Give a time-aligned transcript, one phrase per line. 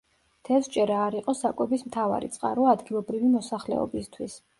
[0.47, 4.41] თევზჭერა არ იყო საკვების მთავარი წყარო ადგილობრივი მოსახლეობისთვის.